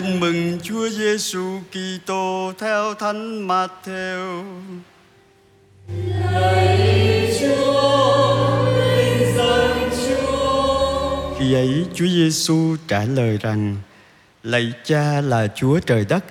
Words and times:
Tin 0.00 0.20
mừng 0.20 0.58
Chúa 0.62 0.88
Giêsu 0.88 1.60
Kitô 1.70 2.52
theo 2.58 2.94
Thánh 2.94 3.48
Matthew. 3.48 4.44
Lạy 6.32 7.36
Chúa, 7.40 8.56
vinh 8.76 9.36
danh 9.36 9.90
Chúa. 9.90 11.38
Khi 11.38 11.54
ấy 11.54 11.84
Chúa 11.94 12.06
Giêsu 12.06 12.76
trả 12.88 13.04
lời 13.04 13.38
rằng: 13.42 13.76
Lạy 14.42 14.72
Cha 14.84 15.20
là 15.20 15.46
Chúa 15.54 15.80
trời 15.80 16.04
đất, 16.08 16.24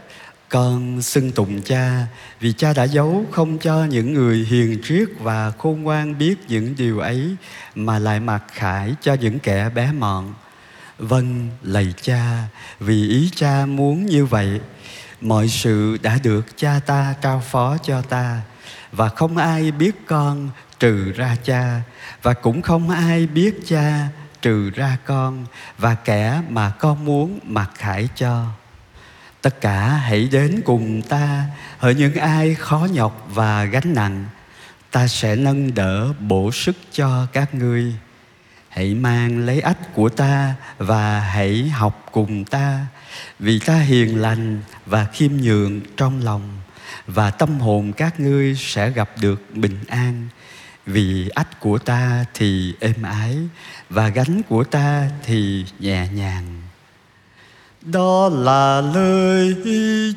con 0.49 1.01
xưng 1.01 1.31
tụng 1.31 1.61
Cha 1.61 2.07
vì 2.39 2.53
Cha 2.53 2.73
đã 2.73 2.83
giấu 2.83 3.25
không 3.31 3.57
cho 3.57 3.85
những 3.85 4.13
người 4.13 4.47
hiền 4.49 4.81
triết 4.83 5.09
và 5.19 5.51
khôn 5.57 5.83
ngoan 5.83 6.17
biết 6.17 6.35
những 6.47 6.75
điều 6.77 6.99
ấy 6.99 7.35
mà 7.75 7.99
lại 7.99 8.19
mặc 8.19 8.43
khải 8.51 8.95
cho 9.01 9.13
những 9.13 9.39
kẻ 9.39 9.69
bé 9.75 9.91
mọn. 9.91 10.33
Vâng, 10.99 11.49
lạy 11.63 11.93
Cha, 12.01 12.47
vì 12.79 13.09
ý 13.09 13.29
Cha 13.35 13.65
muốn 13.65 14.05
như 14.05 14.25
vậy, 14.25 14.59
mọi 15.21 15.47
sự 15.47 15.97
đã 16.01 16.17
được 16.23 16.57
Cha 16.57 16.79
ta 16.85 17.15
trao 17.21 17.43
phó 17.51 17.77
cho 17.77 18.01
ta 18.01 18.41
và 18.91 19.09
không 19.09 19.37
ai 19.37 19.71
biết 19.71 20.05
con 20.07 20.49
trừ 20.79 21.11
ra 21.11 21.35
Cha 21.43 21.81
và 22.23 22.33
cũng 22.33 22.61
không 22.61 22.89
ai 22.89 23.27
biết 23.27 23.55
Cha 23.67 24.07
trừ 24.41 24.69
ra 24.69 24.97
con 25.05 25.45
và 25.77 25.95
kẻ 25.95 26.41
mà 26.49 26.69
con 26.69 27.05
muốn 27.05 27.39
mặc 27.43 27.71
khải 27.75 28.09
cho. 28.15 28.45
Tất 29.41 29.61
cả 29.61 29.87
hãy 29.87 30.29
đến 30.31 30.61
cùng 30.65 31.01
ta 31.01 31.45
Hỡi 31.77 31.95
những 31.95 32.15
ai 32.15 32.55
khó 32.55 32.87
nhọc 32.91 33.27
và 33.29 33.63
gánh 33.63 33.93
nặng 33.93 34.25
Ta 34.91 35.07
sẽ 35.07 35.35
nâng 35.35 35.75
đỡ 35.75 36.13
bổ 36.19 36.51
sức 36.51 36.75
cho 36.91 37.27
các 37.33 37.55
ngươi 37.55 37.93
Hãy 38.69 38.93
mang 38.93 39.45
lấy 39.45 39.61
ách 39.61 39.93
của 39.93 40.09
ta 40.09 40.55
Và 40.77 41.19
hãy 41.19 41.69
học 41.69 42.05
cùng 42.11 42.45
ta. 42.45 42.85
Vì 43.39 43.59
ta 43.59 43.79
hiền 43.79 44.21
lành 44.21 44.61
và 44.85 45.05
khiêm 45.05 45.31
nhường 45.41 45.81
trong 45.97 46.23
lòng, 46.23 46.49
Và 47.07 47.31
tâm 47.31 47.59
hồn 47.59 47.93
các 47.93 48.19
ngươi 48.19 48.55
sẽ 48.55 48.89
gặp 48.89 49.09
được 49.21 49.41
bình 49.53 49.77
an. 49.87 50.27
Vì 50.85 51.29
ách 51.29 51.59
của 51.59 51.77
ta 51.77 52.25
thì 52.33 52.73
êm 52.79 53.01
ái, 53.03 53.37
Và 53.89 54.07
gánh 54.07 54.41
của 54.49 54.63
ta 54.63 55.09
thì 55.25 55.65
nhẹ 55.79 56.07
nhàng. 56.13 56.61
Đó 57.81 58.29
là 58.29 58.81
lời 58.81 59.55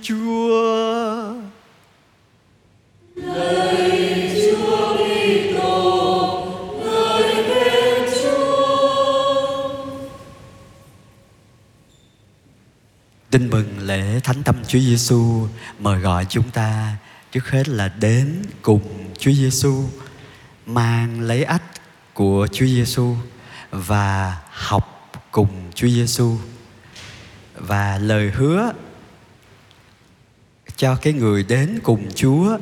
Chúa. 0.03 0.92
Tin 13.33 13.51
mừng 13.51 13.79
lễ 13.79 14.21
Thánh 14.21 14.43
Tâm 14.43 14.57
Chúa 14.69 14.79
Giêsu 14.79 15.49
mời 15.79 16.01
gọi 16.01 16.27
chúng 16.29 16.51
ta 16.51 16.97
trước 17.33 17.51
hết 17.51 17.69
là 17.69 17.89
đến 17.89 18.43
cùng 18.63 19.13
Chúa 19.19 19.33
Giêsu, 19.33 19.85
mang 20.67 21.21
lấy 21.21 21.45
ách 21.45 21.63
của 22.15 22.47
Chúa 22.53 22.67
Giêsu 22.67 23.17
và 23.71 24.39
học 24.51 25.13
cùng 25.31 25.71
Chúa 25.75 25.89
Giêsu 25.89 26.37
và 27.55 27.99
lời 27.99 28.31
hứa 28.31 28.73
cho 30.77 30.97
cái 30.97 31.13
người 31.13 31.43
đến 31.43 31.81
cùng 31.83 32.09
Chúa 32.15 32.59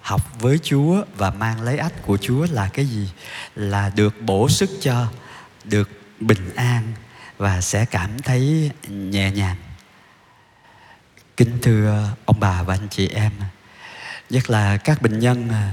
học 0.00 0.40
với 0.40 0.58
Chúa 0.62 1.04
và 1.16 1.30
mang 1.30 1.62
lấy 1.62 1.78
ách 1.78 2.02
của 2.02 2.16
Chúa 2.16 2.46
là 2.50 2.68
cái 2.72 2.86
gì? 2.86 3.08
Là 3.54 3.92
được 3.96 4.14
bổ 4.20 4.48
sức 4.48 4.70
cho, 4.80 5.06
được 5.64 5.90
bình 6.20 6.54
an 6.54 6.92
và 7.38 7.60
sẽ 7.60 7.84
cảm 7.84 8.22
thấy 8.22 8.70
nhẹ 8.88 9.30
nhàng. 9.30 9.56
Kính 11.36 11.58
thưa 11.62 12.08
ông 12.24 12.40
bà 12.40 12.62
và 12.62 12.74
anh 12.74 12.88
chị 12.90 13.08
em, 13.08 13.32
nhất 14.30 14.50
là 14.50 14.76
các 14.76 15.02
bệnh 15.02 15.18
nhân 15.18 15.48
à, 15.50 15.72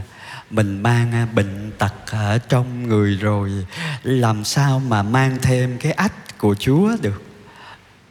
mình 0.49 0.83
mang 0.83 1.11
à, 1.11 1.25
bệnh 1.25 1.71
tật 1.77 1.93
ở 2.11 2.37
trong 2.37 2.87
người 2.87 3.15
rồi 3.15 3.65
làm 4.03 4.43
sao 4.43 4.79
mà 4.79 5.03
mang 5.03 5.37
thêm 5.41 5.77
cái 5.79 5.91
ách 5.91 6.37
của 6.37 6.55
Chúa 6.59 6.97
được? 7.01 7.23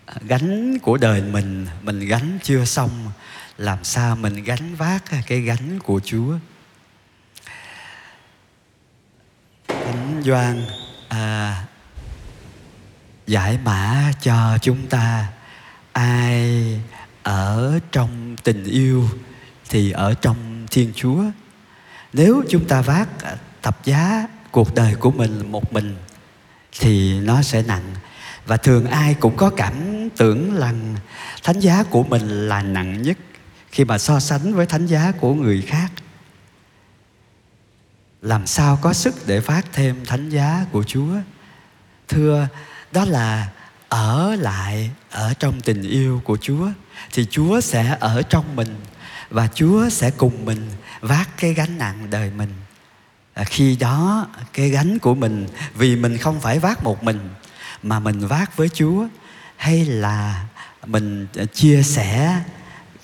À, 0.06 0.15
gánh 0.21 0.78
của 0.78 0.97
đời 0.97 1.22
mình 1.22 1.67
mình 1.83 2.00
gánh 2.00 2.39
chưa 2.43 2.65
xong 2.65 3.12
làm 3.59 3.84
sao 3.84 4.17
mình 4.17 4.45
gánh 4.45 4.75
vác 4.75 5.05
cái 5.27 5.41
gánh 5.41 5.78
của 5.78 6.01
Chúa? 6.05 6.34
Thánh 9.69 10.22
Doan 10.25 10.65
à, 11.09 11.65
giải 13.27 13.59
mã 13.65 14.12
cho 14.21 14.59
chúng 14.62 14.87
ta 14.87 15.27
ai 15.93 16.81
ở 17.23 17.79
trong 17.93 18.37
tình 18.45 18.65
yêu 18.65 19.09
thì 19.69 19.91
ở 19.91 20.15
trong 20.15 20.67
Thiên 20.71 20.93
Chúa. 20.95 21.23
Nếu 22.12 22.43
chúng 22.49 22.65
ta 22.65 22.81
vác 22.81 23.09
thập 23.62 23.84
giá 23.84 24.27
cuộc 24.51 24.75
đời 24.75 24.95
của 24.95 25.11
mình 25.11 25.53
một 25.53 25.73
mình 25.73 25.97
thì 26.81 27.21
nó 27.21 27.43
sẽ 27.43 27.62
nặng. 27.62 27.95
Và 28.47 28.57
thường 28.57 28.87
ai 28.87 29.15
cũng 29.15 29.37
có 29.37 29.51
cảm 29.51 30.09
tưởng 30.17 30.57
rằng 30.57 30.95
thánh 31.43 31.61
giá 31.61 31.83
của 31.83 32.03
mình 32.03 32.49
là 32.49 32.62
nặng 32.62 33.03
nhất 33.03 33.19
khi 33.71 33.84
mà 33.84 33.99
so 33.99 34.21
sánh 34.21 34.55
với 34.55 34.67
thánh 34.67 34.87
giá 34.87 35.12
của 35.21 35.34
người 35.34 35.62
khác. 35.62 35.93
Làm 38.23 38.47
sao 38.47 38.78
có 38.83 38.93
sức 38.93 39.15
để 39.27 39.41
phát 39.41 39.67
thêm 39.73 40.05
thánh 40.07 40.28
giá 40.28 40.67
của 40.73 40.84
chúa? 40.84 41.12
Thưa, 42.09 42.49
đó 42.93 43.05
là 43.05 43.49
ở 43.89 44.37
lại, 44.41 44.91
ở 45.11 45.34
trong 45.34 45.61
tình 45.61 45.83
yêu 45.83 46.23
của 46.25 46.37
chúa 46.41 46.69
thì 47.12 47.26
chúa 47.31 47.60
sẽ 47.60 47.97
ở 48.00 48.22
trong 48.22 48.56
mình 48.56 48.76
và 49.31 49.48
chúa 49.54 49.88
sẽ 49.88 50.10
cùng 50.10 50.44
mình 50.44 50.70
vác 51.00 51.28
cái 51.36 51.54
gánh 51.54 51.78
nặng 51.78 52.10
đời 52.10 52.31
mình. 52.31 52.53
À, 53.34 53.44
khi 53.44 53.76
đó 53.76 54.26
cái 54.53 54.70
gánh 54.70 54.98
của 54.98 55.14
mình 55.14 55.47
vì 55.75 55.97
mình 55.97 56.19
không 56.19 56.41
phải 56.41 56.59
vác 56.59 56.84
một 56.84 57.03
mình 57.03 57.28
mà 57.82 58.00
mình 58.00 58.26
vác 58.26 58.56
với 58.56 58.69
Chúa 58.69 59.06
hay 59.56 59.84
là 59.84 60.47
mình 60.86 61.26
à, 61.36 61.44
chia 61.44 61.82
sẻ 61.82 62.41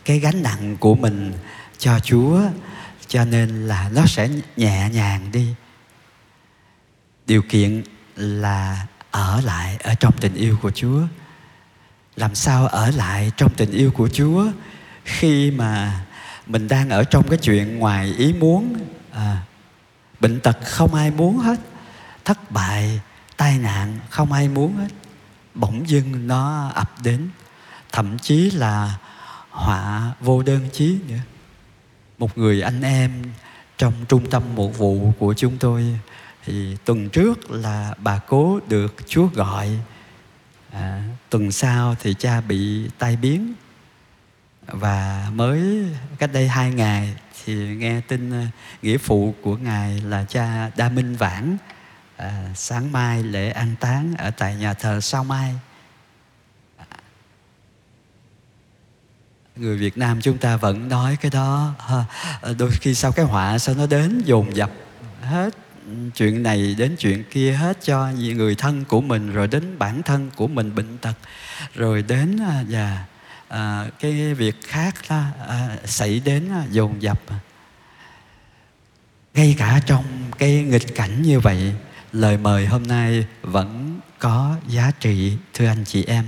cái 0.04 0.18
gánh 0.18 0.42
nặng 0.42 0.76
của 0.80 0.94
mình 0.94 1.32
cho 1.78 1.98
Chúa 1.98 2.40
cho 3.08 3.24
nên 3.24 3.68
là 3.68 3.90
nó 3.94 4.06
sẽ 4.06 4.28
nhẹ 4.56 4.88
nhàng 4.92 5.32
đi. 5.32 5.54
Điều 7.26 7.42
kiện 7.42 7.82
là 8.16 8.86
ở 9.10 9.40
lại 9.40 9.76
ở 9.82 9.94
trong 9.94 10.14
tình 10.20 10.34
yêu 10.34 10.56
của 10.62 10.70
Chúa 10.70 11.02
làm 12.16 12.34
sao 12.34 12.66
ở 12.66 12.90
lại 12.90 13.32
trong 13.36 13.54
tình 13.54 13.70
yêu 13.70 13.90
của 13.90 14.08
Chúa 14.08 14.46
khi 15.04 15.50
mà 15.50 16.04
mình 16.46 16.68
đang 16.68 16.90
ở 16.90 17.04
trong 17.04 17.28
cái 17.28 17.38
chuyện 17.38 17.78
ngoài 17.78 18.14
ý 18.18 18.32
muốn? 18.32 18.74
À, 19.12 19.42
bệnh 20.20 20.40
tật 20.40 20.58
không 20.64 20.94
ai 20.94 21.10
muốn 21.10 21.38
hết 21.38 21.60
thất 22.24 22.50
bại 22.50 23.00
tai 23.36 23.58
nạn 23.58 23.98
không 24.10 24.32
ai 24.32 24.48
muốn 24.48 24.76
hết. 24.76 24.88
Bỗng 25.54 25.88
dưng 25.88 26.26
nó 26.26 26.68
ập 26.74 26.90
đến 27.02 27.28
thậm 27.92 28.18
chí 28.18 28.50
là 28.50 28.98
họa 29.50 30.12
vô 30.20 30.42
đơn 30.42 30.68
chí 30.72 30.98
nữa. 31.08 31.18
Một 32.18 32.38
người 32.38 32.60
anh 32.60 32.82
em 32.82 33.22
trong 33.78 33.92
trung 34.08 34.30
tâm 34.30 34.42
một 34.54 34.78
vụ 34.78 35.12
của 35.18 35.34
chúng 35.34 35.56
tôi 35.58 35.98
thì 36.44 36.76
tuần 36.84 37.08
trước 37.08 37.50
là 37.50 37.94
bà 37.98 38.18
cố 38.18 38.60
được 38.68 38.94
Chúa 39.06 39.26
gọi 39.26 39.70
à, 40.74 41.02
tuần 41.30 41.52
sau 41.52 41.94
thì 42.00 42.14
cha 42.14 42.40
bị 42.40 42.88
tai 42.98 43.16
biến. 43.16 43.54
Và 44.66 45.28
mới 45.32 45.86
cách 46.18 46.30
đây 46.32 46.48
hai 46.48 46.70
ngày 46.70 47.14
thì 47.44 47.54
nghe 47.54 48.00
tin 48.00 48.30
à, 48.32 48.48
nghĩa 48.82 48.98
phụ 48.98 49.34
của 49.42 49.56
ngài 49.56 50.00
là 50.00 50.24
cha 50.24 50.70
Đa 50.76 50.88
Minh 50.88 51.16
Vãn 51.16 51.56
à, 52.16 52.50
sáng 52.54 52.92
mai 52.92 53.22
lễ 53.22 53.50
an 53.50 53.74
táng 53.80 54.14
ở 54.18 54.30
tại 54.30 54.56
nhà 54.56 54.74
thờ 54.74 55.00
sao 55.00 55.24
mai. 55.24 55.54
Người 59.56 59.76
Việt 59.76 59.98
Nam 59.98 60.20
chúng 60.20 60.38
ta 60.38 60.56
vẫn 60.56 60.88
nói 60.88 61.16
cái 61.20 61.30
đó 61.30 61.74
đôi 62.58 62.70
khi 62.70 62.94
sau 62.94 63.12
cái 63.12 63.24
họa 63.24 63.58
sao 63.58 63.74
nó 63.74 63.86
đến 63.86 64.22
dồn 64.24 64.56
dập 64.56 64.70
hết 65.22 65.54
chuyện 66.14 66.42
này 66.42 66.74
đến 66.78 66.96
chuyện 66.98 67.24
kia 67.30 67.52
hết 67.52 67.78
cho 67.84 68.08
người 68.10 68.54
thân 68.54 68.84
của 68.84 69.00
mình 69.00 69.32
rồi 69.32 69.48
đến 69.48 69.78
bản 69.78 70.02
thân 70.02 70.30
của 70.36 70.46
mình 70.46 70.74
bệnh 70.74 70.98
tật 70.98 71.14
rồi 71.74 72.02
đến 72.02 72.38
à, 72.40 72.64
và 72.68 73.04
à, 73.48 73.86
cái 74.00 74.34
việc 74.34 74.56
khác 74.62 74.94
đó, 75.10 75.22
à, 75.48 75.76
xảy 75.84 76.20
đến 76.24 76.48
à, 76.52 76.64
dồn 76.70 77.02
dập 77.02 77.20
ngay 79.34 79.54
cả 79.58 79.80
trong 79.86 80.04
cái 80.38 80.62
nghịch 80.62 80.94
cảnh 80.94 81.22
như 81.22 81.40
vậy 81.40 81.72
lời 82.12 82.36
mời 82.36 82.66
hôm 82.66 82.82
nay 82.82 83.26
vẫn 83.42 84.00
có 84.18 84.56
giá 84.68 84.90
trị 85.00 85.36
thưa 85.54 85.66
anh 85.66 85.84
chị 85.84 86.04
em 86.04 86.24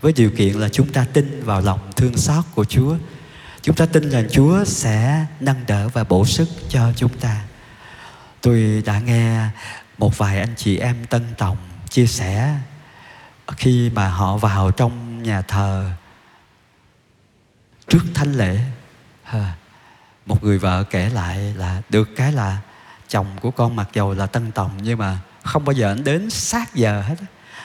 với 0.00 0.12
điều 0.12 0.30
kiện 0.30 0.54
là 0.54 0.68
chúng 0.68 0.92
ta 0.92 1.06
tin 1.12 1.42
vào 1.44 1.60
lòng 1.60 1.92
thương 1.96 2.16
xót 2.16 2.44
của 2.54 2.64
Chúa. 2.64 2.96
Chúng 3.62 3.76
ta 3.76 3.86
tin 3.86 4.10
rằng 4.10 4.28
Chúa 4.30 4.64
sẽ 4.64 5.26
nâng 5.40 5.66
đỡ 5.66 5.88
và 5.88 6.04
bổ 6.04 6.26
sức 6.26 6.48
cho 6.68 6.92
chúng 6.96 7.18
ta. 7.18 7.47
Tôi 8.42 8.82
đã 8.86 8.98
nghe 8.98 9.46
một 9.98 10.18
vài 10.18 10.40
anh 10.40 10.54
chị 10.56 10.78
em 10.78 11.04
tân 11.04 11.22
tòng 11.38 11.56
chia 11.90 12.06
sẻ 12.06 12.54
khi 13.56 13.90
mà 13.90 14.08
họ 14.08 14.36
vào 14.36 14.70
trong 14.70 15.22
nhà 15.22 15.42
thờ 15.42 15.90
trước 17.88 18.02
thánh 18.14 18.34
lễ. 18.34 18.60
Một 20.26 20.44
người 20.44 20.58
vợ 20.58 20.84
kể 20.90 21.08
lại 21.08 21.38
là 21.56 21.82
được 21.90 22.08
cái 22.16 22.32
là 22.32 22.58
chồng 23.08 23.26
của 23.40 23.50
con 23.50 23.76
mặc 23.76 23.88
dầu 23.92 24.14
là 24.14 24.26
tân 24.26 24.52
tòng 24.52 24.70
nhưng 24.82 24.98
mà 24.98 25.18
không 25.42 25.64
bao 25.64 25.72
giờ 25.72 25.92
ảnh 25.92 26.04
đến 26.04 26.30
sát 26.30 26.74
giờ 26.74 27.02
hết 27.02 27.16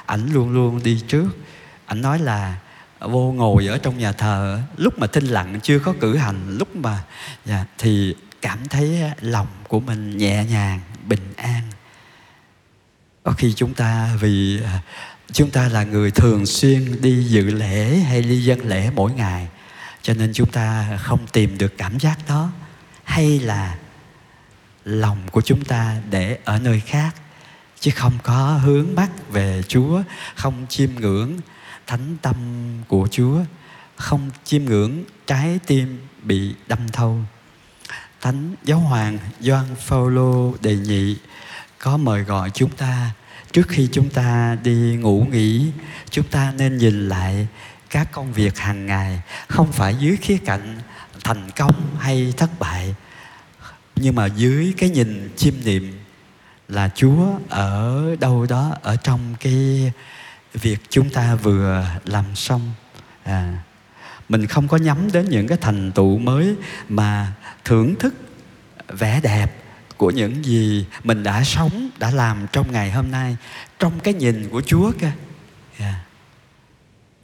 ảnh 0.05 0.33
luôn 0.33 0.49
luôn 0.49 0.83
đi 0.83 1.03
trước. 1.07 1.29
Ảnh 1.85 2.01
nói 2.01 2.19
là 2.19 2.57
vô 2.99 3.31
ngồi 3.31 3.67
ở 3.67 3.77
trong 3.77 3.97
nhà 3.97 4.11
thờ 4.11 4.61
lúc 4.77 4.99
mà 4.99 5.07
thinh 5.07 5.25
lặng 5.25 5.59
chưa 5.63 5.79
có 5.79 5.93
cử 5.99 6.17
hành 6.17 6.57
lúc 6.57 6.75
mà 6.75 7.03
dạ, 7.45 7.65
thì 7.77 8.15
cảm 8.43 8.67
thấy 8.69 9.01
lòng 9.21 9.47
của 9.67 9.79
mình 9.79 10.17
nhẹ 10.17 10.45
nhàng 10.45 10.79
bình 11.07 11.33
an 11.37 11.61
có 13.23 13.31
khi 13.31 13.53
chúng 13.55 13.73
ta 13.73 14.15
vì 14.19 14.61
à, 14.63 14.81
chúng 15.31 15.49
ta 15.49 15.69
là 15.69 15.83
người 15.83 16.11
thường 16.11 16.45
xuyên 16.45 17.01
đi 17.01 17.23
dự 17.23 17.41
lễ 17.43 17.95
hay 17.95 18.21
đi 18.21 18.43
dân 18.43 18.59
lễ 18.59 18.89
mỗi 18.95 19.11
ngày 19.11 19.47
cho 20.01 20.13
nên 20.13 20.33
chúng 20.33 20.51
ta 20.51 20.97
không 21.01 21.27
tìm 21.31 21.57
được 21.57 21.77
cảm 21.77 21.99
giác 21.99 22.17
đó 22.27 22.51
hay 23.03 23.39
là 23.39 23.77
lòng 24.85 25.17
của 25.31 25.41
chúng 25.41 25.65
ta 25.65 25.97
để 26.09 26.37
ở 26.43 26.59
nơi 26.59 26.79
khác 26.79 27.15
chứ 27.79 27.91
không 27.95 28.13
có 28.23 28.59
hướng 28.63 28.95
mắt 28.95 29.09
về 29.29 29.63
Chúa, 29.67 30.01
không 30.35 30.65
chiêm 30.69 30.89
ngưỡng 30.95 31.37
thánh 31.87 32.17
tâm 32.21 32.35
của 32.87 33.07
Chúa, 33.11 33.39
không 33.95 34.29
chiêm 34.43 34.65
ngưỡng 34.65 35.03
trái 35.27 35.59
tim 35.67 36.07
bị 36.23 36.55
đâm 36.67 36.79
thâu. 36.89 37.19
Thánh 38.23 38.55
Giáo 38.63 38.79
hoàng 38.79 39.17
Gioan 39.39 39.75
Phaolô 39.79 40.53
đề 40.61 40.75
nghị 40.75 41.17
có 41.79 41.97
mời 41.97 42.23
gọi 42.23 42.49
chúng 42.53 42.69
ta 42.69 43.11
trước 43.51 43.67
khi 43.67 43.89
chúng 43.91 44.09
ta 44.09 44.57
đi 44.63 44.95
ngủ 44.95 45.25
nghỉ, 45.31 45.71
chúng 46.09 46.27
ta 46.27 46.53
nên 46.57 46.77
nhìn 46.77 47.09
lại 47.09 47.47
các 47.89 48.11
công 48.11 48.33
việc 48.33 48.57
hàng 48.57 48.85
ngày 48.85 49.21
không 49.47 49.71
phải 49.71 49.95
dưới 49.99 50.17
khía 50.17 50.37
cạnh 50.45 50.77
thành 51.23 51.51
công 51.55 51.97
hay 51.99 52.33
thất 52.37 52.49
bại 52.59 52.95
nhưng 53.95 54.15
mà 54.15 54.25
dưới 54.25 54.73
cái 54.77 54.89
nhìn 54.89 55.29
chiêm 55.35 55.53
niệm 55.65 55.99
là 56.67 56.89
Chúa 56.95 57.27
ở 57.49 58.05
đâu 58.19 58.45
đó 58.49 58.75
ở 58.81 58.95
trong 58.95 59.35
cái 59.39 59.91
việc 60.53 60.79
chúng 60.89 61.09
ta 61.09 61.35
vừa 61.35 61.85
làm 62.05 62.25
xong. 62.35 62.73
À, 63.23 63.63
mình 64.29 64.47
không 64.47 64.67
có 64.67 64.77
nhắm 64.77 65.11
đến 65.11 65.29
những 65.29 65.47
cái 65.47 65.57
thành 65.61 65.91
tựu 65.91 66.17
mới 66.17 66.55
mà 66.89 67.33
thưởng 67.65 67.95
thức 67.95 68.13
vẻ 68.87 69.19
đẹp 69.23 69.55
của 69.97 70.11
những 70.11 70.45
gì 70.45 70.85
mình 71.03 71.23
đã 71.23 71.43
sống, 71.43 71.89
đã 71.99 72.11
làm 72.11 72.47
trong 72.51 72.71
ngày 72.71 72.91
hôm 72.91 73.11
nay 73.11 73.37
trong 73.79 73.99
cái 73.99 74.13
nhìn 74.13 74.49
của 74.49 74.61
Chúa 74.61 74.91
cơ 74.99 75.07
yeah. 75.79 75.95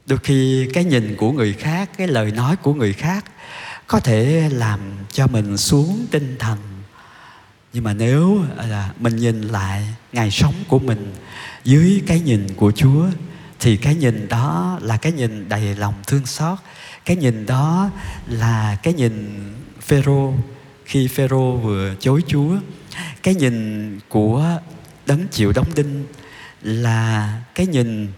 đôi 0.06 0.18
khi 0.18 0.68
cái 0.74 0.84
nhìn 0.84 1.16
của 1.16 1.32
người 1.32 1.52
khác, 1.52 1.90
cái 1.98 2.08
lời 2.08 2.30
nói 2.30 2.56
của 2.56 2.74
người 2.74 2.92
khác 2.92 3.24
có 3.86 4.00
thể 4.00 4.48
làm 4.52 4.80
cho 5.12 5.26
mình 5.26 5.56
xuống 5.56 6.06
tinh 6.10 6.36
thần 6.38 6.58
nhưng 7.72 7.84
mà 7.84 7.94
nếu 7.94 8.44
à, 8.56 8.66
là 8.66 8.92
mình 8.98 9.16
nhìn 9.16 9.42
lại 9.42 9.94
ngày 10.12 10.30
sống 10.30 10.54
của 10.68 10.78
mình 10.78 11.14
dưới 11.64 12.02
cái 12.06 12.20
nhìn 12.20 12.46
của 12.56 12.72
Chúa, 12.72 13.06
thì 13.60 13.76
cái 13.76 13.94
nhìn 13.94 14.28
đó 14.28 14.78
là 14.82 14.96
cái 14.96 15.12
nhìn 15.12 15.48
đầy 15.48 15.76
lòng 15.76 15.94
thương 16.06 16.26
xót, 16.26 16.58
cái 17.04 17.16
nhìn 17.16 17.46
đó 17.46 17.90
là 18.26 18.76
cái 18.82 18.94
nhìn 18.94 19.40
Phêrô, 19.90 20.34
khi 20.84 21.08
Phêrô 21.08 21.56
vừa 21.56 21.94
chối 22.00 22.22
Chúa, 22.26 22.56
cái 23.22 23.34
nhìn 23.34 23.98
của 24.08 24.58
đấng 25.06 25.28
chịu 25.28 25.52
đóng 25.52 25.66
đinh 25.74 26.04
là 26.62 27.42
cái 27.54 27.66
nhìn 27.66 28.08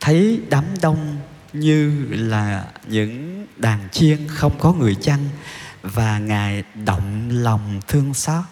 thấy 0.00 0.40
đám 0.50 0.64
đông 0.82 1.16
như 1.52 2.06
là 2.10 2.64
những 2.88 3.46
đàn 3.56 3.88
chiên 3.92 4.18
không 4.28 4.58
có 4.58 4.72
người 4.72 4.94
chăn 4.94 5.18
và 5.82 6.18
ngài 6.18 6.64
động 6.84 7.28
lòng 7.30 7.80
thương 7.88 8.14
xót. 8.14 8.44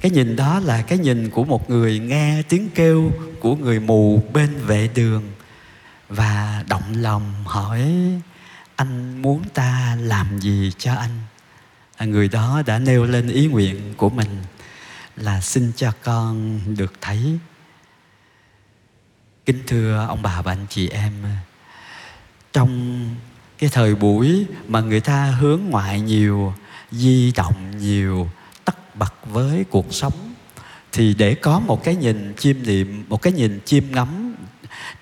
Cái 0.00 0.10
nhìn 0.10 0.36
đó 0.36 0.60
là 0.60 0.82
cái 0.82 0.98
nhìn 0.98 1.30
của 1.30 1.44
một 1.44 1.70
người 1.70 1.98
nghe 1.98 2.42
tiếng 2.48 2.68
kêu 2.74 3.12
của 3.40 3.56
người 3.56 3.80
mù 3.80 4.22
bên 4.32 4.54
vệ 4.66 4.90
đường 4.94 5.22
và 6.08 6.64
động 6.68 6.92
lòng 6.96 7.32
hỏi, 7.44 7.92
anh 8.76 9.22
muốn 9.22 9.42
ta 9.54 9.96
làm 10.00 10.40
gì 10.40 10.72
cho 10.78 10.94
anh? 10.94 11.10
Người 12.04 12.28
đó 12.28 12.62
đã 12.66 12.78
nêu 12.78 13.04
lên 13.04 13.28
ý 13.28 13.46
nguyện 13.46 13.94
của 13.96 14.10
mình 14.10 14.28
là 15.16 15.40
xin 15.40 15.72
cho 15.76 15.92
con 16.02 16.60
được 16.76 16.92
thấy. 17.00 17.38
Kính 19.46 19.62
thưa 19.66 20.06
ông 20.08 20.22
bà 20.22 20.42
và 20.42 20.52
anh 20.52 20.66
chị 20.68 20.88
em, 20.88 21.12
trong 22.52 23.04
cái 23.58 23.70
thời 23.72 23.94
buổi 23.94 24.46
mà 24.68 24.80
người 24.80 25.00
ta 25.00 25.24
hướng 25.26 25.60
ngoại 25.68 26.00
nhiều, 26.00 26.54
di 26.90 27.32
động 27.36 27.78
nhiều, 27.78 28.30
tất 28.64 28.96
bật 28.96 29.14
với 29.26 29.64
cuộc 29.70 29.94
sống, 29.94 30.34
thì 30.92 31.14
để 31.14 31.34
có 31.34 31.60
một 31.60 31.84
cái 31.84 31.96
nhìn 31.96 32.34
chiêm 32.38 32.56
niệm, 32.62 33.04
một 33.08 33.22
cái 33.22 33.32
nhìn 33.32 33.60
chiêm 33.64 33.84
ngắm, 33.90 34.34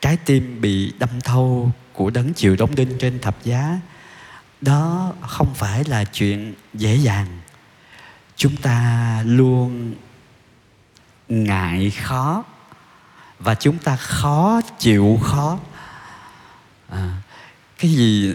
trái 0.00 0.16
tim 0.16 0.60
bị 0.60 0.92
đâm 0.98 1.20
thâu 1.24 1.72
của 1.92 2.10
đấng 2.10 2.34
chịu 2.34 2.56
đóng 2.56 2.74
đinh 2.74 2.98
trên 2.98 3.18
thập 3.18 3.44
giá 3.44 3.78
đó 4.60 5.12
không 5.20 5.54
phải 5.54 5.84
là 5.84 6.04
chuyện 6.04 6.54
dễ 6.74 6.96
dàng. 6.96 7.26
Chúng 8.36 8.56
ta 8.56 9.22
luôn 9.26 9.94
ngại 11.28 11.90
khó 11.90 12.44
và 13.38 13.54
chúng 13.54 13.78
ta 13.78 13.96
khó 13.96 14.60
chịu 14.78 15.18
khó. 15.22 15.58
À, 16.88 17.22
cái 17.78 17.90
gì 17.90 18.34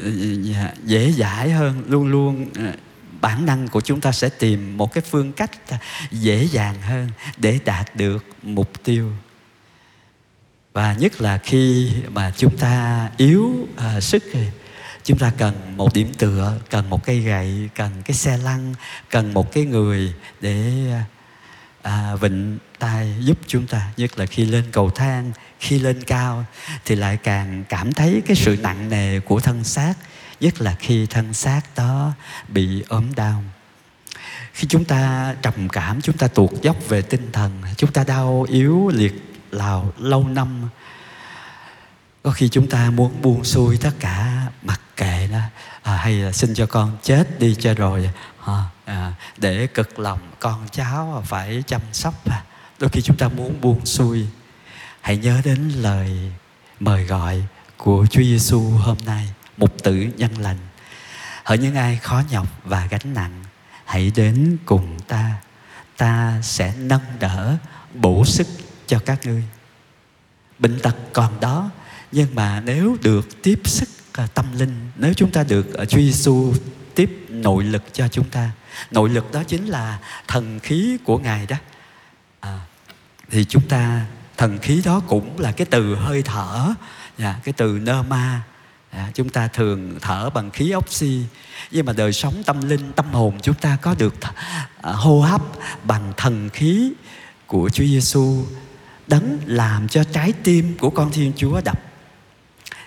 dễ 0.83 1.11
dãi 1.11 1.51
hơn 1.51 1.83
luôn 1.87 2.07
luôn 2.07 2.45
à, 2.55 2.73
bản 3.21 3.45
năng 3.45 3.67
của 3.67 3.81
chúng 3.81 4.01
ta 4.01 4.11
sẽ 4.11 4.29
tìm 4.29 4.77
một 4.77 4.93
cái 4.93 5.03
phương 5.09 5.33
cách 5.33 5.51
dễ 6.11 6.43
dàng 6.43 6.81
hơn 6.81 7.09
để 7.37 7.59
đạt 7.65 7.95
được 7.95 8.25
mục 8.43 8.83
tiêu. 8.83 9.11
Và 10.73 10.93
nhất 10.93 11.21
là 11.21 11.37
khi 11.37 11.91
mà 12.11 12.31
chúng 12.37 12.57
ta 12.57 13.09
yếu 13.17 13.67
à, 13.77 14.01
sức 14.01 14.23
thì 14.33 14.47
chúng 15.03 15.17
ta 15.17 15.31
cần 15.37 15.77
một 15.77 15.93
điểm 15.93 16.13
tựa 16.17 16.53
cần 16.69 16.89
một 16.89 17.05
cây 17.05 17.19
gậy 17.19 17.69
cần 17.75 17.91
cái 18.05 18.15
xe 18.15 18.37
lăn 18.37 18.73
cần 19.09 19.33
một 19.33 19.51
cái 19.51 19.65
người 19.65 20.13
để 20.41 20.85
à, 21.81 22.15
vịnh 22.15 22.57
tay 22.79 23.15
giúp 23.19 23.37
chúng 23.47 23.67
ta. 23.67 23.91
Nhất 23.97 24.19
là 24.19 24.25
khi 24.25 24.45
lên 24.45 24.63
cầu 24.71 24.89
thang 24.89 25.31
khi 25.59 25.79
lên 25.79 26.03
cao 26.03 26.45
thì 26.85 26.95
lại 26.95 27.17
càng 27.17 27.63
cảm 27.69 27.93
thấy 27.93 28.21
cái 28.25 28.35
sự 28.35 28.57
nặng 28.61 28.89
nề 28.89 29.19
của 29.19 29.39
thân 29.39 29.63
xác 29.63 29.93
nhất 30.39 30.61
là 30.61 30.75
khi 30.79 31.05
thân 31.05 31.33
xác 31.33 31.61
đó 31.75 32.11
bị 32.47 32.83
ốm 32.87 33.15
đau. 33.15 33.43
Khi 34.53 34.67
chúng 34.67 34.85
ta 34.85 35.33
trầm 35.41 35.69
cảm 35.69 36.01
chúng 36.01 36.17
ta 36.17 36.27
tuột 36.27 36.51
dốc 36.61 36.77
về 36.89 37.01
tinh 37.01 37.29
thần 37.33 37.61
chúng 37.77 37.91
ta 37.91 38.03
đau 38.03 38.45
yếu 38.49 38.91
liệt 38.93 39.13
lào 39.51 39.93
lâu 39.97 40.27
năm 40.27 40.69
có 42.23 42.31
khi 42.31 42.49
chúng 42.49 42.67
ta 42.69 42.89
muốn 42.89 43.21
buông 43.21 43.43
xuôi 43.43 43.77
tất 43.77 43.91
cả 43.99 44.45
mặc 44.61 44.81
thầy 46.03 46.13
hay 46.13 46.23
là 46.23 46.31
xin 46.31 46.53
cho 46.53 46.65
con 46.65 46.97
chết 47.03 47.39
đi 47.39 47.55
cho 47.59 47.73
rồi. 47.73 48.09
À, 48.45 48.63
à, 48.85 49.13
để 49.37 49.67
cực 49.67 49.99
lòng 49.99 50.19
con 50.39 50.67
cháu 50.71 51.23
phải 51.25 51.63
chăm 51.67 51.81
sóc 51.91 52.13
à. 52.29 52.43
đôi 52.79 52.89
khi 52.89 53.01
chúng 53.01 53.17
ta 53.17 53.27
muốn 53.27 53.61
buông 53.61 53.85
xuôi. 53.85 54.27
Hãy 55.01 55.17
nhớ 55.17 55.41
đến 55.43 55.69
lời 55.69 56.31
mời 56.79 57.03
gọi 57.03 57.43
của 57.77 58.05
Chúa 58.09 58.21
Giêsu 58.21 58.59
hôm 58.59 58.97
nay 59.05 59.27
mục 59.57 59.83
tử 59.83 59.93
nhân 60.17 60.31
lành. 60.37 60.57
Hỡi 61.45 61.57
những 61.57 61.75
ai 61.75 61.97
khó 61.97 62.21
nhọc 62.31 62.47
và 62.63 62.87
gánh 62.89 63.13
nặng 63.13 63.43
hãy 63.85 64.11
đến 64.15 64.57
cùng 64.65 64.99
ta. 65.07 65.31
Ta 65.97 66.39
sẽ 66.43 66.73
nâng 66.77 67.19
đỡ 67.19 67.57
bổ 67.93 68.25
sức 68.25 68.47
cho 68.87 68.99
các 69.05 69.25
ngươi. 69.25 69.43
Bệnh 70.59 70.79
tật 70.79 70.95
còn 71.13 71.39
đó 71.39 71.69
nhưng 72.11 72.35
mà 72.35 72.61
nếu 72.65 72.97
được 73.01 73.43
tiếp 73.43 73.59
sức 73.65 73.89
À, 74.13 74.27
tâm 74.33 74.45
linh. 74.57 74.75
Nếu 74.95 75.13
chúng 75.13 75.31
ta 75.31 75.43
được 75.43 75.73
à, 75.73 75.85
Chúa 75.85 75.97
Giêsu 75.97 76.53
tiếp 76.95 77.25
nội 77.29 77.63
lực 77.63 77.83
cho 77.93 78.07
chúng 78.07 78.29
ta 78.29 78.51
nội 78.91 79.09
lực 79.09 79.31
đó 79.31 79.43
chính 79.43 79.65
là 79.65 79.99
thần 80.27 80.59
khí 80.59 80.97
của 81.03 81.17
ngài 81.17 81.45
đó. 81.45 81.55
À, 82.39 82.59
thì 83.29 83.45
chúng 83.45 83.67
ta 83.67 84.05
thần 84.37 84.57
khí 84.57 84.81
đó 84.85 85.01
cũng 85.07 85.39
là 85.39 85.51
cái 85.51 85.67
từ 85.69 85.95
hơi 85.95 86.21
thở 86.21 86.73
dạ, 87.17 87.35
cái 87.43 87.53
từ 87.53 87.79
nơ 87.81 88.03
ma. 88.03 88.41
À, 88.89 89.11
chúng 89.13 89.29
ta 89.29 89.47
thường 89.47 89.97
thở 90.01 90.29
bằng 90.29 90.51
khí 90.51 90.73
oxy 90.75 91.21
nhưng 91.71 91.85
mà 91.85 91.93
đời 91.93 92.13
sống 92.13 92.43
tâm 92.45 92.69
linh 92.69 92.91
tâm 92.91 93.13
hồn 93.13 93.37
chúng 93.41 93.55
ta 93.55 93.77
có 93.81 93.95
được 93.97 94.15
th- 94.21 94.31
à, 94.81 94.91
hô 94.91 95.21
hấp 95.21 95.41
bằng 95.83 96.13
thần 96.17 96.49
khí 96.49 96.93
của 97.47 97.69
Chúa 97.69 97.83
Giêsu 97.83 98.45
đấng 99.07 99.39
làm 99.45 99.87
cho 99.87 100.03
trái 100.03 100.33
tim 100.43 100.77
của 100.77 100.89
con 100.89 101.11
Thiên 101.11 101.31
Chúa 101.37 101.61
đập. 101.61 101.79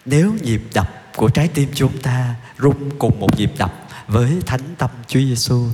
Nếu 0.05 0.35
nhịp 0.43 0.63
đập 0.75 1.06
của 1.17 1.29
trái 1.29 1.49
tim 1.49 1.69
chúng 1.75 1.99
ta 1.99 2.35
rung 2.59 2.99
cùng 2.99 3.21
một 3.21 3.39
nhịp 3.39 3.53
đập 3.59 3.75
với 4.09 4.33
thánh 4.47 4.75
tâm 4.79 4.91
Chúa 5.09 5.21
Giêsu. 5.21 5.69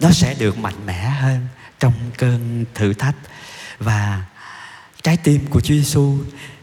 Nó 0.00 0.10
sẽ 0.10 0.34
được 0.34 0.58
mạnh 0.58 0.86
mẽ 0.86 1.08
hơn 1.08 1.46
trong 1.80 1.92
cơn 2.18 2.64
thử 2.74 2.94
thách. 2.94 3.16
Và 3.78 4.24
trái 5.02 5.16
tim 5.16 5.46
của 5.50 5.60
Chúa 5.60 5.74
Giêsu 5.74 6.18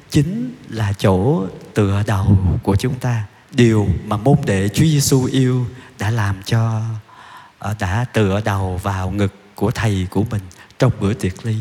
chính 0.10 0.56
là 0.70 0.94
chỗ 0.94 1.46
tựa 1.74 2.04
đầu 2.08 2.38
của 2.64 2.76
chúng 2.76 3.00
ta. 3.00 3.26
Điều 3.52 3.88
mà 4.06 4.18
môn 4.18 4.38
đệ 4.46 4.70
Chúa 4.70 4.86
Giêsu 4.86 5.24
yêu 5.24 5.66
đã 6.00 6.10
làm 6.10 6.44
cho 6.46 6.82
ờ, 7.60 7.76
đã 7.80 8.06
tựa 8.14 8.42
đầu 8.46 8.80
vào 8.84 9.12
ngực 9.12 9.34
của 9.56 9.72
thầy 9.72 10.08
của 10.10 10.24
mình 10.24 10.42
trong 10.80 10.92
bữa 11.00 11.14
tiệc 11.14 11.46
ly. 11.46 11.56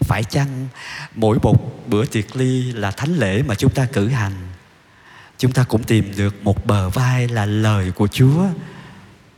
Phải 0.00 0.24
chăng 0.24 0.68
mỗi 1.14 1.38
một 1.42 1.86
bữa 1.86 2.04
tiệc 2.04 2.36
ly 2.36 2.72
là 2.72 2.90
thánh 2.90 3.14
lễ 3.16 3.42
mà 3.42 3.54
chúng 3.54 3.72
ta 3.72 3.86
cử 3.92 4.08
hành? 4.08 4.32
Chúng 5.38 5.52
ta 5.52 5.64
cũng 5.64 5.84
tìm 5.84 6.12
được 6.16 6.42
một 6.42 6.66
bờ 6.66 6.88
vai 6.88 7.28
là 7.28 7.46
lời 7.46 7.90
của 7.90 8.08
Chúa 8.08 8.46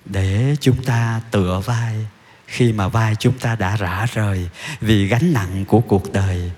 để 0.05 0.57
chúng 0.61 0.85
ta 0.85 1.21
tựa 1.31 1.63
vai. 1.65 2.07
Khi 2.47 2.73
mà 2.73 2.89
vai 2.89 3.15
chúng 3.17 3.39
ta 3.39 3.57
đã 3.57 3.77
rã 3.77 4.07
rời 4.15 4.49
vì 4.81 5.07
gánh 5.07 5.33
nặng 5.33 5.65
của 5.65 5.81
cuộc 5.81 6.13
đời, 6.13 6.51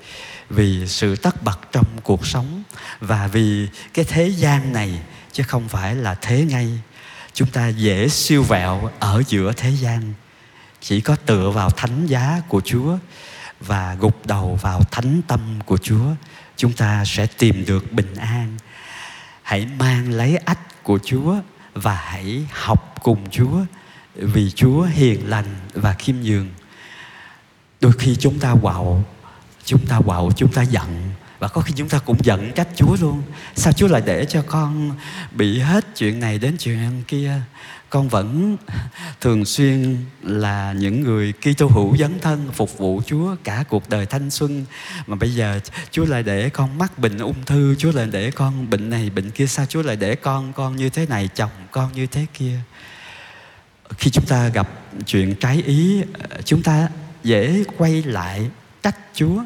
vì 0.51 0.87
sự 0.87 1.17
tất 1.17 1.43
bật 1.43 1.73
trong 1.73 1.87
cuộc 2.03 2.27
sống 2.27 2.63
và 3.01 3.27
vì 3.27 3.69
cái 3.95 4.05
thế 4.05 4.29
gian 4.29 4.73
này, 4.73 5.01
chứ 5.33 5.43
không 5.43 5.69
phải 5.69 5.95
là 5.95 6.15
thế 6.15 6.45
ngay, 6.45 6.81
chúng 7.33 7.49
ta 7.49 7.69
dễ 7.69 8.09
siêu 8.09 8.43
vẹo 8.43 8.91
ở 8.99 9.23
giữa 9.29 9.53
thế 9.57 9.71
gian. 9.71 10.13
Chỉ 10.81 11.01
có 11.01 11.17
tựa 11.17 11.51
vào 11.51 11.71
thánh 11.71 12.07
giá 12.07 12.43
của 12.49 12.61
chúa 12.65 12.99
và 13.61 13.97
gục 14.01 14.27
đầu 14.27 14.59
vào 14.63 14.83
thánh 14.91 15.21
tâm 15.29 15.41
của 15.67 15.77
chúa, 15.77 16.07
chúng 16.57 16.73
ta 16.73 17.05
sẽ 17.05 17.27
tìm 17.27 17.65
được 17.67 17.93
bình 17.93 18.15
an 18.15 18.57
hãy 19.51 19.67
mang 19.79 20.13
lấy 20.13 20.37
ách 20.37 20.83
của 20.83 20.99
chúa 21.05 21.35
và 21.75 21.95
hãy 21.95 22.47
học 22.53 22.95
cùng 23.03 23.31
chúa, 23.31 23.61
vì 24.15 24.51
chúa 24.51 24.83
hiền 24.83 25.31
lành 25.31 25.55
và 25.75 25.93
khiêm 25.93 26.17
nhường. 26.23 26.49
Đôi 27.81 27.93
khi 27.93 28.17
chúng 28.17 28.39
ta 28.39 28.55
quạo, 28.63 29.05
chúng 29.65 29.87
ta 29.87 30.01
quạo, 30.07 30.31
chúng 30.37 30.53
ta 30.53 30.63
giận, 30.63 31.13
và 31.39 31.49
có 31.49 31.61
khi 31.61 31.73
chúng 31.77 31.89
ta 31.89 31.99
cũng 31.99 32.25
giận 32.25 32.53
trách 32.55 32.69
Chúa 32.77 32.97
luôn. 33.01 33.23
Sao 33.55 33.73
Chúa 33.73 33.89
lại 33.89 34.03
để 34.07 34.25
cho 34.25 34.43
con 34.47 34.91
bị 35.33 35.59
hết 35.59 35.87
chuyện 35.97 36.21
này 36.21 36.39
đến 36.39 36.57
chuyện 36.59 37.03
kia? 37.09 37.33
Con 37.91 38.09
vẫn 38.09 38.57
thường 39.21 39.45
xuyên 39.45 39.97
là 40.23 40.73
những 40.73 41.01
người 41.01 41.33
Kitô 41.33 41.67
hữu 41.67 41.97
dấn 41.97 42.19
thân 42.21 42.49
phục 42.53 42.79
vụ 42.79 43.03
Chúa 43.07 43.37
cả 43.45 43.65
cuộc 43.69 43.89
đời 43.89 44.07
thanh 44.07 44.31
xuân. 44.31 44.65
Mà 45.07 45.17
bây 45.17 45.35
giờ, 45.35 45.61
Chúa 45.91 46.05
lại 46.05 46.23
để 46.23 46.51
con 46.51 46.79
mắc 46.79 46.99
bệnh 46.99 47.19
ung 47.19 47.45
thư, 47.47 47.75
Chúa 47.75 47.93
lại 47.93 48.09
để 48.13 48.31
con 48.31 48.71
bệnh 48.71 48.91
này, 48.91 49.11
bệnh 49.11 49.31
kia 49.31 49.47
sao? 49.47 49.67
Chúa 49.67 49.83
lại 49.83 49.97
để 49.97 50.15
con 50.15 50.53
con 50.53 50.77
như 50.77 50.91
thế 50.91 51.07
này, 51.07 51.29
chồng 51.35 51.51
con 51.71 51.93
như 51.93 52.07
thế 52.07 52.27
kia. 52.35 52.59
Khi 53.99 54.11
chúng 54.11 54.27
ta 54.27 54.49
gặp 54.49 54.69
chuyện 55.07 55.35
trái 55.35 55.63
ý, 55.67 56.03
chúng 56.45 56.63
ta 56.63 56.89
dễ 57.23 57.65
quay 57.77 58.03
lại 58.03 58.51
trách 58.83 58.97
Chúa. 59.15 59.43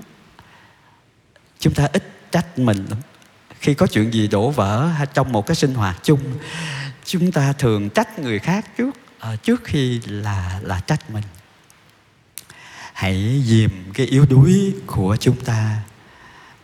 Chúng 1.60 1.74
ta 1.74 1.88
ít 1.92 2.30
trách 2.32 2.58
mình 2.58 2.86
lắm. 2.90 2.98
Khi 3.60 3.74
có 3.74 3.86
chuyện 3.86 4.12
gì 4.12 4.28
đổ 4.28 4.50
vỡ 4.50 4.86
hay 4.86 5.06
trong 5.14 5.32
một 5.32 5.46
cái 5.46 5.54
sinh 5.54 5.74
hoạt 5.74 6.00
chung 6.02 6.20
chúng 7.04 7.32
ta 7.32 7.52
thường 7.52 7.90
trách 7.90 8.18
người 8.18 8.38
khác 8.38 8.76
trước. 8.76 8.90
Uh, 9.32 9.42
trước 9.42 9.64
khi 9.64 10.00
là 10.06 10.60
là 10.62 10.80
trách 10.80 11.10
mình. 11.10 11.24
Hãy 12.92 13.42
dìm 13.46 13.70
cái 13.94 14.06
yếu 14.06 14.26
đuối 14.30 14.74
của 14.86 15.16
chúng 15.20 15.44
ta 15.44 15.78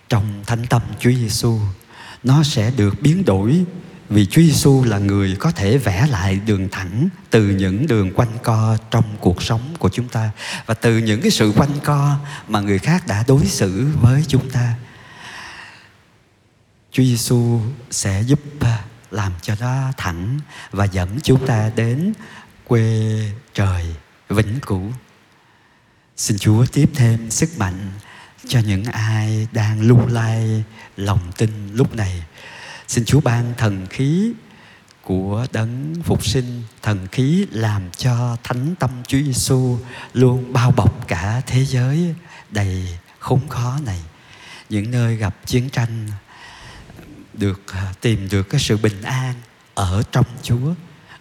trong 0.09 0.43
thánh 0.47 0.67
tâm 0.67 0.83
Chúa 0.99 1.13
Giêsu 1.13 1.59
nó 2.23 2.43
sẽ 2.43 2.71
được 2.77 3.03
biến 3.03 3.25
đổi 3.25 3.65
vì 4.09 4.27
Chúa 4.27 4.43
Giêsu 4.43 4.85
là 4.85 4.99
người 4.99 5.37
có 5.39 5.51
thể 5.51 5.79
vẽ 5.79 6.07
lại 6.11 6.41
đường 6.47 6.69
thẳng 6.69 7.09
từ 7.31 7.49
những 7.49 7.87
đường 7.87 8.13
quanh 8.15 8.39
co 8.43 8.77
trong 8.91 9.05
cuộc 9.21 9.43
sống 9.43 9.75
của 9.79 9.89
chúng 9.89 10.09
ta 10.09 10.31
và 10.67 10.75
từ 10.75 10.99
những 10.99 11.21
cái 11.21 11.31
sự 11.31 11.53
quanh 11.57 11.81
co 11.85 12.17
mà 12.49 12.61
người 12.61 12.79
khác 12.79 13.07
đã 13.07 13.25
đối 13.29 13.45
xử 13.45 13.87
với 14.01 14.25
chúng 14.29 14.51
ta. 14.51 14.75
Chúa 16.93 17.03
Giêsu 17.03 17.61
sẽ 17.91 18.23
giúp 18.27 18.41
à, 18.61 18.85
làm 19.11 19.33
cho 19.43 19.55
nó 19.61 19.93
thẳng 19.97 20.39
và 20.71 20.85
dẫn 20.85 21.19
chúng 21.23 21.47
ta 21.47 21.71
đến 21.77 22.13
quê 22.65 23.21
trời 23.55 23.95
vĩnh 24.29 24.61
cửu. 24.67 24.93
Xin 26.17 26.39
Chúa 26.39 26.67
tiếp 26.73 26.91
thêm 26.95 27.31
sức 27.31 27.59
mạnh 27.59 27.91
cho 28.49 28.61
những 28.61 28.85
ai 28.85 29.49
đang 29.53 29.81
lung 29.81 30.07
lay 30.13 30.65
lòng 30.97 31.33
tin 31.39 31.51
lúc 31.75 31.95
này. 31.95 32.23
Xin 32.89 33.05
Chúa 33.05 33.21
ban 33.21 33.55
thần 33.57 33.87
khí 33.87 34.33
của 35.03 35.47
đấng 35.53 35.95
phục 36.05 36.25
sinh, 36.25 36.63
thần 36.83 37.07
khí 37.13 37.47
làm 37.51 37.91
cho 37.91 38.37
thánh 38.43 38.75
tâm 38.79 38.91
Chúa 39.07 39.19
Giêsu 39.19 39.79
luôn 40.13 40.53
bao 40.53 40.71
bọc 40.71 41.09
cả 41.09 41.43
thế 41.47 41.65
giới 41.65 42.15
đầy 42.51 42.99
khốn 43.19 43.49
khó 43.49 43.79
này. 43.87 44.01
Những 44.69 44.91
nơi 44.91 45.17
gặp 45.17 45.37
chiến 45.47 45.71
tranh 45.71 46.09
được 47.35 47.61
à, 47.73 47.93
tìm 48.01 48.29
được 48.31 48.43
cái 48.43 48.61
sự 48.61 48.77
bình 48.77 49.03
an 49.03 49.35
ở 49.75 50.03
trong 50.13 50.27
Chúa. 50.43 50.75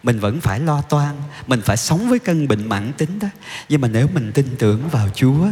Mình 0.03 0.19
vẫn 0.19 0.41
phải 0.41 0.59
lo 0.59 0.81
toan, 0.81 1.15
mình 1.47 1.61
phải 1.61 1.77
sống 1.77 2.09
với 2.09 2.19
cân 2.19 2.47
bệnh 2.47 2.69
mãn 2.69 2.93
tính 2.93 3.19
đó. 3.19 3.27
Nhưng 3.69 3.81
mà 3.81 3.87
nếu 3.87 4.07
mình 4.13 4.31
tin 4.31 4.55
tưởng 4.59 4.89
vào 4.89 5.09
Chúa, 5.15 5.47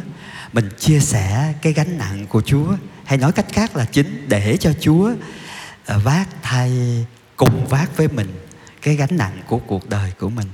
mình 0.54 0.70
chia 0.80 1.00
sẻ 1.00 1.54
cái 1.62 1.74
gánh 1.74 1.98
nặng 1.98 2.26
của 2.30 2.42
Chúa, 2.42 2.76
hay 3.06 3.18
nói 3.18 3.32
cách 3.32 3.46
khác 3.52 3.76
là 3.76 3.86
chính 3.86 4.26
để 4.30 4.58
cho 4.58 4.74
Chúa 4.80 5.14
à, 5.86 5.98
vác 5.98 6.28
thay 6.42 7.06
cùng 7.36 7.68
vác 7.68 7.98
với 7.98 8.08
mình 8.08 8.34
cái 8.82 8.96
gánh 8.96 9.18
nặng 9.18 9.42
của 9.48 9.58
cuộc 9.58 9.90
đời 9.90 10.12
của 10.20 10.30
mình, 10.30 10.48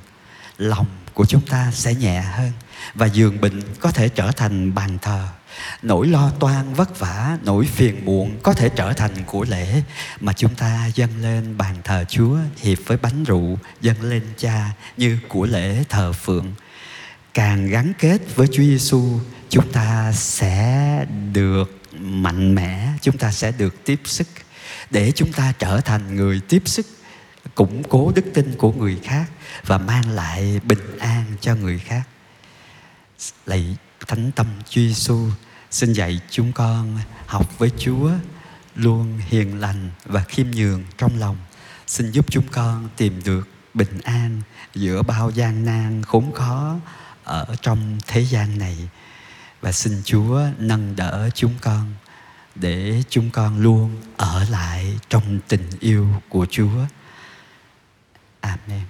lòng 0.58 0.88
của 1.14 1.26
chúng 1.26 1.42
ta 1.42 1.72
sẽ 1.72 1.94
nhẹ 1.94 2.22
hơn 2.22 2.52
và 2.94 3.06
giường 3.06 3.42
bệnh 3.42 3.62
có 3.80 3.92
thể 3.92 4.10
trở 4.10 4.32
thành 4.32 4.76
bàn 4.76 4.98
thờ 5.02 5.28
nỗi 5.82 6.08
lo 6.08 6.32
toan 6.40 6.74
vất 6.74 7.00
vả, 7.00 7.38
nỗi 7.44 7.66
phiền 7.66 8.06
muộn 8.06 8.40
có 8.44 8.54
thể 8.54 8.70
trở 8.70 8.94
thành 8.94 9.24
của 9.26 9.46
lễ, 9.50 9.84
mà 10.20 10.34
chúng 10.34 10.56
ta 10.56 10.90
dâng 10.96 11.22
lên 11.22 11.58
bàn 11.58 11.76
thờ 11.84 12.06
chúa, 12.10 12.38
hiệp 12.58 12.78
với 12.86 12.98
bánh 12.98 13.24
rượu, 13.24 13.60
dâng 13.82 14.02
lên 14.02 14.24
cha 14.38 14.72
như 14.98 15.20
của 15.28 15.46
lễ 15.46 15.84
thờ 15.90 16.14
phượng. 16.14 16.54
Càng 17.34 17.68
gắn 17.68 17.94
kết 18.00 18.36
với 18.36 18.48
chúa 18.48 18.64
giêsu, 18.64 19.20
chúng 19.50 19.72
ta 19.72 20.12
sẽ 20.12 21.06
được 21.34 21.82
mạnh 22.00 22.56
mẽ, 22.56 22.90
chúng 23.02 23.18
ta 23.18 23.32
sẽ 23.32 23.52
được 23.52 23.86
tiếp 23.86 24.02
sức. 24.06 24.28
Để 24.90 25.12
chúng 25.16 25.34
ta 25.34 25.54
trở 25.60 25.82
thành 25.82 26.16
người 26.16 26.42
tiếp 26.50 26.62
sức, 26.66 26.86
củng 27.56 27.84
cố 27.84 28.12
đức 28.16 28.26
tin 28.34 28.56
của 28.58 28.72
người 28.72 29.00
khác 29.04 29.26
và 29.66 29.78
mang 29.78 30.10
lại 30.10 30.60
bình 30.64 30.98
an 31.00 31.26
cho 31.42 31.56
người 31.56 31.80
khác. 31.80 32.04
Lạy 33.46 33.78
thánh 34.08 34.32
tâm 34.32 34.48
Chúa 34.70 34.82
Giêsu 34.82 35.30
xin 35.72 35.94
dạy 35.94 36.20
chúng 36.30 36.54
con 36.54 36.98
học 37.26 37.60
với 37.60 37.72
Chúa 37.78 38.12
luôn 38.76 39.20
hiền 39.28 39.60
lành 39.60 39.90
và 40.06 40.24
khiêm 40.24 40.48
nhường 40.52 40.84
trong 40.98 41.20
lòng 41.20 41.38
xin 41.88 42.12
giúp 42.12 42.26
chúng 42.30 42.48
con 42.52 42.90
tìm 42.98 43.22
được 43.26 43.48
bình 43.74 44.02
an 44.04 44.42
giữa 44.76 45.02
bao 45.02 45.30
gian 45.30 45.66
nan 45.66 46.04
khốn 46.04 46.32
khó 46.34 46.76
ở 47.24 47.56
trong 47.62 47.98
thế 48.08 48.22
gian 48.22 48.58
này 48.58 48.78
và 49.62 49.72
xin 49.72 50.02
Chúa 50.06 50.42
nâng 50.58 50.96
đỡ 50.96 51.30
chúng 51.36 51.54
con 51.62 51.94
để 52.56 53.04
chúng 53.10 53.30
con 53.30 53.60
luôn 53.60 54.02
ở 54.18 54.46
lại 54.50 55.00
trong 55.10 55.40
tình 55.48 55.70
yêu 55.80 56.08
của 56.30 56.46
Chúa. 56.50 56.86
Amen. 58.42 58.82